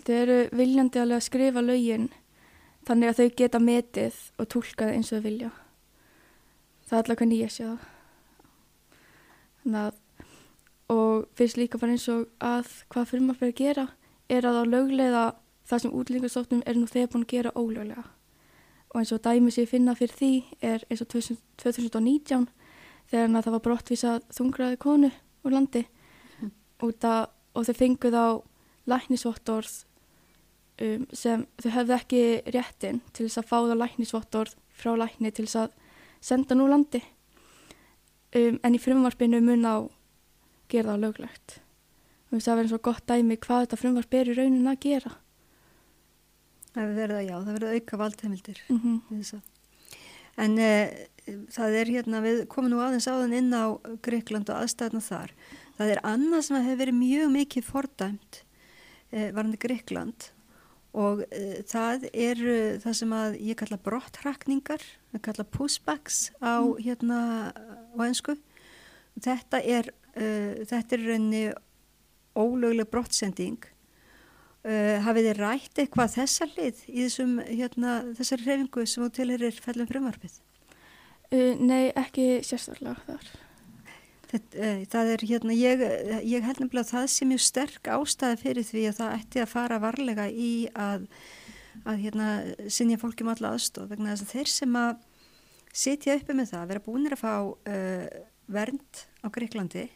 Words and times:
þau 0.00 0.14
eru 0.14 0.38
viljandi 0.56 1.00
alveg 1.02 1.20
að 1.20 1.26
skrifa 1.26 1.62
lögin 1.64 2.08
þannig 2.86 3.08
að 3.08 3.18
þau 3.18 3.36
geta 3.36 3.60
metið 3.62 4.20
og 4.38 4.48
tólkað 4.48 4.94
eins 4.94 5.12
og 5.12 5.18
þau 5.18 5.26
vilja. 5.26 5.50
Það 6.86 6.96
er 6.96 7.02
alltaf 7.02 7.20
hvernig 7.20 7.42
ég 7.42 7.52
sé 7.52 7.66
það. 7.66 7.84
Þannig 9.62 9.82
að 9.82 10.00
og 10.92 11.28
finnst 11.38 11.56
líka 11.56 11.78
bara 11.80 11.94
eins 11.94 12.08
og 12.12 12.26
að 12.42 12.68
hvað 12.92 13.08
frumvarp 13.12 13.42
er 13.42 13.52
að 13.52 13.60
gera 13.60 13.86
er 14.28 14.46
að 14.48 14.58
á 14.60 14.64
löglega 14.68 15.22
það 15.68 15.84
sem 15.84 15.94
útlýningarstofnum 15.98 16.64
er 16.66 16.76
nú 16.76 16.88
þegar 16.90 17.12
búin 17.12 17.24
að 17.24 17.32
gera 17.32 17.54
ólöglega. 17.56 18.04
Og 18.92 19.00
eins 19.00 19.12
og 19.12 19.22
dæmi 19.24 19.50
sem 19.50 19.64
ég 19.64 19.70
finna 19.70 19.94
fyrir 19.96 20.16
því 20.18 20.32
er 20.60 20.84
eins 20.90 21.00
og 21.00 21.08
2019 21.12 22.48
þegar 23.10 23.44
það 23.44 23.54
var 23.54 23.64
brottvísað 23.66 24.26
þungraði 24.36 24.80
konu 24.82 25.10
úr 25.44 25.54
landi. 25.54 25.86
Mm. 26.40 26.50
að, 26.82 27.28
og 27.54 27.66
þau 27.68 27.76
fenguð 27.78 28.18
á 28.18 28.26
læknisvottorð 28.90 29.72
um, 30.82 31.06
sem 31.12 31.46
þau 31.62 31.70
hefðu 31.76 31.96
ekki 31.96 32.22
réttin 32.54 33.00
til 33.12 33.26
þess 33.26 33.42
að 33.42 33.48
fá 33.50 33.56
það 33.60 33.80
læknisvottorð 33.82 34.54
frá 34.82 34.94
lækni 34.98 35.32
til 35.34 35.46
þess 35.46 35.60
að 35.64 35.74
senda 36.22 36.56
nú 36.58 36.68
landi. 36.70 37.02
Um, 38.32 38.58
en 38.62 38.76
í 38.76 38.80
frumvarpinu 38.80 39.42
mun 39.44 39.68
á 39.68 39.76
gera 40.72 40.94
það 40.94 41.06
löglegt. 41.06 41.58
Og 42.32 42.40
það 42.40 42.58
verður 42.58 42.72
svo 42.72 42.82
gott 42.88 43.08
dæmi 43.08 43.36
hvað 43.36 43.66
þetta 43.66 43.80
frumvarp 43.80 44.14
er 44.16 44.32
í 44.32 44.36
raunin 44.38 44.70
að 44.70 44.84
gera. 44.86 45.16
Það 46.72 46.94
verður 46.96 47.26
já, 47.26 47.34
það 47.34 47.50
verður 47.52 47.74
auka 47.76 47.98
valdheimildir. 48.00 48.62
Mm 48.72 48.78
-hmm. 48.80 49.40
en 50.40 50.58
e, 50.58 50.70
það 51.52 51.74
er 51.80 51.90
hérna, 51.92 52.22
við 52.24 52.46
komum 52.48 52.70
nú 52.70 52.80
aðeins 52.80 53.08
áðan 53.08 53.36
inn 53.36 53.52
á 53.52 53.76
Greikland 54.00 54.48
og 54.48 54.56
aðstæðna 54.56 55.00
þar. 55.04 55.34
Það 55.76 55.92
er 55.92 56.00
annað 56.02 56.44
sem 56.46 56.56
hefur 56.56 56.78
verið 56.78 56.94
mjög 56.94 57.30
mikið 57.36 57.64
fordæmt 57.64 58.42
varandi 59.12 59.60
Greikland 59.60 60.30
og 60.96 61.22
e, 61.32 61.62
það 61.68 62.06
er 62.12 62.40
það 62.82 62.96
sem 62.98 63.12
að 63.16 63.36
ég 63.40 63.58
kalla 63.60 63.80
brottrakningar, 63.80 64.84
við 65.12 65.24
kalla 65.28 65.44
pushbacks 65.48 66.30
á 66.40 66.60
mm. 66.60 66.80
hérna 66.84 67.18
á 67.96 68.00
einsku 68.04 68.36
þetta 69.20 69.60
er 69.60 69.92
þetta 70.12 70.96
er 70.96 71.06
reyni 71.06 71.44
ólögleg 72.36 72.90
brottsending 72.92 73.72
Uh, 74.62 75.00
hafið 75.02 75.26
þið 75.26 75.38
rætt 75.40 75.78
eitthvað 75.82 76.12
þessa 76.12 76.46
hlið 76.52 76.82
í 76.86 77.00
þessum, 77.00 77.30
hérna, 77.48 77.94
þessari 78.14 78.44
hrefingu 78.46 78.84
sem 78.86 79.02
þú 79.02 79.08
tilherir 79.16 79.56
fellum 79.58 79.88
frumvarfið? 79.88 80.36
Uh, 81.34 81.56
nei, 81.58 81.88
ekki 81.98 82.26
sérstaklega 82.46 82.94
þar. 83.08 83.32
Uh, 84.32 84.82
það 84.88 85.12
er, 85.12 85.24
hérna, 85.28 85.52
ég, 85.52 85.82
ég 86.24 86.44
held 86.46 86.62
nefnilega 86.62 86.86
að 86.86 86.92
það 86.94 87.08
sé 87.12 87.26
mjög 87.28 87.42
sterk 87.44 87.88
ástæði 87.92 88.38
fyrir 88.40 88.64
því 88.64 88.84
að 88.88 88.98
það 89.02 89.16
ætti 89.18 89.42
að 89.42 89.50
fara 89.52 89.80
varlega 89.82 90.28
í 90.32 90.52
að, 90.72 91.04
að 91.84 92.04
hérna, 92.06 92.28
sinja 92.72 93.00
fólkjum 93.02 93.32
alla 93.34 93.52
aðstof 93.52 93.90
vegna 93.92 94.14
þess 94.14 94.24
að 94.24 94.36
þeir 94.36 94.52
sem 94.54 94.78
að 94.80 94.92
sitja 95.72 96.16
uppi 96.16 96.36
með 96.36 96.54
það, 96.54 96.68
vera 96.72 96.84
búinir 96.86 97.16
að 97.16 97.24
fá 97.24 97.34
vernd 98.52 99.04
á 99.20 99.26
Greiklandi 99.32 99.86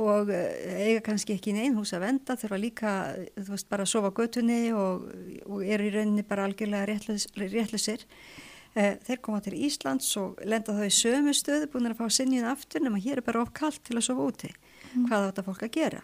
og 0.00 0.30
eh, 0.32 0.86
eiga 0.86 1.02
kannski 1.04 1.34
ekki 1.36 1.54
neinn 1.54 1.76
hús 1.78 1.92
að 1.96 2.04
venda 2.06 2.36
þurfa 2.38 2.58
líka, 2.60 2.92
þú 3.36 3.54
veist, 3.54 3.68
bara 3.70 3.86
að 3.86 3.92
sofa 3.92 4.12
götunni 4.14 4.60
og, 4.76 5.08
og 5.46 5.64
eru 5.66 5.88
í 5.88 5.94
rauninni 5.94 6.24
bara 6.26 6.46
algjörlega 6.46 6.86
réttlusir 6.86 8.04
eh, 8.06 8.46
þeir 8.74 9.20
koma 9.24 9.40
til 9.42 9.56
Íslands 9.58 10.10
og 10.20 10.38
lenda 10.46 10.74
þá 10.76 10.84
í 10.86 10.92
sömu 10.94 11.34
stöðu 11.34 11.70
búin 11.72 11.90
að 11.90 11.98
fá 11.98 12.06
sinniðin 12.14 12.50
aftur 12.52 12.84
nema 12.84 13.00
hér 13.02 13.18
er 13.18 13.26
bara 13.26 13.42
ofkallt 13.42 13.82
til 13.86 13.98
að 13.98 14.06
sofa 14.06 14.28
úti. 14.30 14.52
Mm. 14.90 15.06
hvað 15.06 15.26
þetta 15.28 15.46
fólk 15.46 15.64
að 15.66 15.74
gera? 15.74 16.00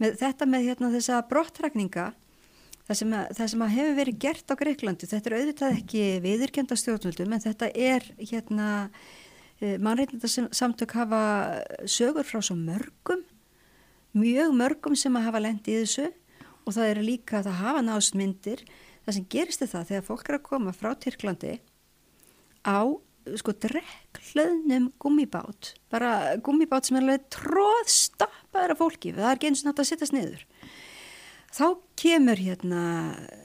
Með, 0.00 0.18
þetta 0.20 0.46
með 0.46 0.66
hérna, 0.68 0.90
þessa 0.94 1.22
brottrækninga 1.30 2.04
það 2.86 2.98
sem, 3.00 3.14
að, 3.14 3.32
það 3.38 3.50
sem 3.52 3.64
að 3.64 3.74
hefur 3.76 3.96
verið 3.98 4.20
gert 4.24 4.52
á 4.52 4.54
Greiklandi, 4.60 5.08
þetta 5.10 5.30
er 5.30 5.36
auðvitað 5.38 5.80
ekki 5.80 6.04
viðurkenda 6.24 6.78
stjórnvöldum 6.78 7.34
en 7.34 7.44
þetta 7.44 7.70
er 7.74 8.06
hérna 8.18 8.68
eh, 9.60 9.76
mannreitnita 9.82 10.94
hafa 10.94 11.22
sögur 11.86 12.26
frá 12.26 12.40
svo 12.42 12.56
mörgum 12.58 13.22
mjög 14.16 14.54
mörgum 14.58 14.96
sem 14.98 15.14
að 15.16 15.28
hafa 15.28 15.42
lendi 15.44 15.74
í 15.74 15.82
þessu 15.84 16.08
og 16.66 16.74
það 16.74 16.92
eru 16.92 17.04
líka 17.06 17.38
að 17.38 17.50
það 17.50 17.60
hafa 17.60 17.82
náðst 17.86 18.16
myndir. 18.18 18.62
Það 19.04 19.16
sem 19.16 19.28
gerist 19.32 19.62
er 19.64 19.70
það 19.70 19.86
þegar 19.90 20.06
fólk 20.06 20.28
er 20.28 20.36
að 20.36 20.46
koma 20.46 20.72
frá 20.76 20.90
Tyrklandi 20.98 21.54
á 22.66 22.80
sko 23.36 23.54
drekklöðnum 23.62 24.90
gummibát. 25.00 25.74
Bara 25.92 26.36
gummibát 26.42 26.86
sem 26.86 26.98
er 26.98 27.04
alveg 27.04 27.26
tróðstappaður 27.36 28.74
af 28.74 28.80
fólki. 28.80 29.12
Það 29.16 29.28
er 29.28 29.38
ekki 29.38 29.50
eins 29.50 29.62
og 29.62 29.70
nátt 29.70 29.82
að 29.82 29.90
sittast 29.90 30.16
niður. 30.16 30.46
Þá 31.50 31.66
kemur 31.98 32.40
hérna 32.40 32.84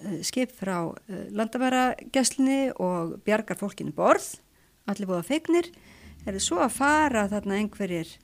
eh, 0.06 0.20
skip 0.26 0.53
frá 0.56 0.78
eh, 1.09 1.26
landamærageslinni 1.34 2.76
og 2.81 3.18
bjargar 3.26 3.59
fólkinu 3.59 3.94
borð. 3.98 4.36
Allir 4.90 5.09
búið 5.09 5.24
að 5.24 5.32
fegnir. 5.32 5.72
Er 6.26 6.38
það 6.38 6.46
svo 6.46 6.62
að 6.64 6.78
fara 6.78 7.28
þarna 7.30 7.59
einhverjir 7.62 8.16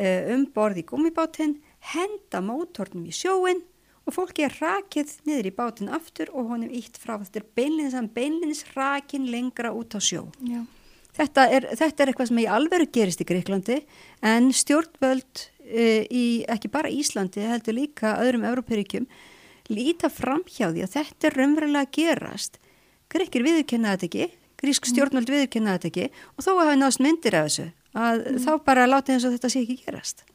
Eh, 0.00 0.30
um 0.32 0.46
borð 0.54 0.80
í 0.80 0.86
gummibátinn, 0.86 1.58
henda 1.92 2.40
mótornum 2.44 3.08
í 3.10 3.14
sjóin 3.14 3.64
og 4.10 4.16
fólki 4.16 4.42
er 4.42 4.56
rakið 4.58 5.12
niður 5.28 5.48
í 5.48 5.54
bátinn 5.54 5.92
aftur 5.94 6.32
og 6.34 6.50
honum 6.50 6.72
ítt 6.74 6.98
frá 6.98 7.14
þetta 7.20 7.40
er 7.40 7.48
beinlins, 7.56 7.96
beinlins 8.14 8.64
rakin 8.74 9.28
lengra 9.30 9.70
út 9.76 9.94
á 9.94 10.00
sjó. 10.02 10.26
Þetta 11.14 11.46
er, 11.52 11.66
þetta 11.78 12.02
er 12.02 12.10
eitthvað 12.10 12.30
sem 12.30 12.40
í 12.42 12.48
alveru 12.50 12.86
gerist 12.90 13.22
í 13.22 13.26
Greiklandi 13.28 13.80
en 14.26 14.50
stjórnvöld 14.54 15.44
e, 15.66 16.06
í 16.06 16.24
ekki 16.50 16.70
bara 16.72 16.90
Íslandi 16.90 17.44
heldur 17.46 17.76
líka 17.76 18.16
öðrum 18.22 18.46
Európaríkjum 18.50 19.06
líta 19.70 20.10
fram 20.10 20.42
hjá 20.48 20.70
því 20.70 20.86
að 20.86 20.94
þetta 20.96 21.28
er 21.28 21.38
raunverulega 21.38 21.86
að 21.86 21.94
gerast. 21.98 22.58
Greikir 23.10 23.46
viðurkennaði 23.46 23.98
þetta 23.98 24.08
ekki, 24.10 24.40
grísk 24.62 24.86
mm. 24.86 24.94
stjórnvöld 24.94 25.34
viðurkennaði 25.34 25.78
þetta 25.78 25.90
ekki 25.92 26.26
og 26.34 26.46
þó 26.46 26.50
hafa 26.62 26.78
náðast 26.78 27.04
myndir 27.06 27.38
af 27.38 27.48
þessu 27.50 27.68
að 27.90 28.24
mm. 28.24 28.42
þá 28.46 28.52
bara 28.66 28.90
láta 28.90 29.14
eins 29.14 29.26
og 29.26 29.34
þetta 29.34 29.50
sé 29.50 29.64
ekki 29.64 29.80
gerast 29.84 30.26